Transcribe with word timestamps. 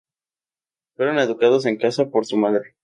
Fueron 0.95 1.19
educados 1.19 1.67
en 1.67 1.77
casa 1.77 2.09
por 2.09 2.25
su 2.25 2.35
madre. 2.35 2.73